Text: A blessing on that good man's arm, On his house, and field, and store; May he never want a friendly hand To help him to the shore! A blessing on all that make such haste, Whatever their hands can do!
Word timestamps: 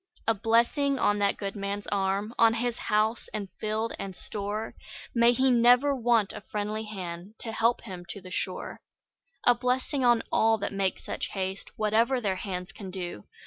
A 0.27 0.33
blessing 0.33 0.97
on 0.97 1.19
that 1.19 1.37
good 1.37 1.55
man's 1.55 1.85
arm, 1.91 2.33
On 2.39 2.55
his 2.55 2.75
house, 2.75 3.29
and 3.35 3.49
field, 3.59 3.93
and 3.99 4.15
store; 4.15 4.73
May 5.13 5.31
he 5.31 5.51
never 5.51 5.95
want 5.95 6.33
a 6.33 6.41
friendly 6.41 6.85
hand 6.85 7.35
To 7.41 7.51
help 7.51 7.81
him 7.81 8.05
to 8.09 8.19
the 8.19 8.31
shore! 8.31 8.79
A 9.45 9.53
blessing 9.53 10.03
on 10.03 10.23
all 10.31 10.57
that 10.57 10.73
make 10.73 10.97
such 10.97 11.27
haste, 11.33 11.69
Whatever 11.75 12.19
their 12.19 12.37
hands 12.37 12.71
can 12.71 12.89
do! 12.89 13.25